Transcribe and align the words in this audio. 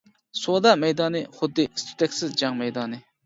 سودا 0.43 0.71
مەيدانى 0.83 1.21
خۇددى 1.35 1.67
ئىس-تۈتەكسىز 1.73 2.35
جەڭ 2.43 2.61
مەيدانى. 2.65 3.01